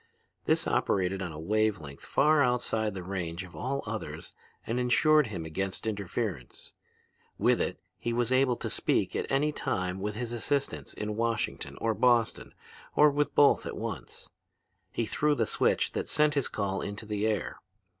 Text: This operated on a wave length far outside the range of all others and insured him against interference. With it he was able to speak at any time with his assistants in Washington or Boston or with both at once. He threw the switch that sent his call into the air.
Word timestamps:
This 0.45 0.65
operated 0.65 1.21
on 1.21 1.31
a 1.31 1.37
wave 1.39 1.79
length 1.79 2.03
far 2.03 2.41
outside 2.41 2.95
the 2.95 3.03
range 3.03 3.43
of 3.43 3.55
all 3.55 3.83
others 3.85 4.33
and 4.65 4.79
insured 4.79 5.27
him 5.27 5.45
against 5.45 5.85
interference. 5.85 6.73
With 7.37 7.61
it 7.61 7.79
he 7.99 8.11
was 8.11 8.31
able 8.31 8.55
to 8.55 8.69
speak 8.71 9.15
at 9.15 9.31
any 9.31 9.51
time 9.51 9.99
with 9.99 10.15
his 10.15 10.33
assistants 10.33 10.95
in 10.95 11.15
Washington 11.15 11.77
or 11.79 11.93
Boston 11.93 12.55
or 12.95 13.11
with 13.11 13.35
both 13.35 13.67
at 13.67 13.77
once. 13.77 14.31
He 14.91 15.05
threw 15.05 15.35
the 15.35 15.45
switch 15.45 15.91
that 15.91 16.09
sent 16.09 16.33
his 16.33 16.47
call 16.47 16.81
into 16.81 17.05
the 17.05 17.27
air. 17.27 17.57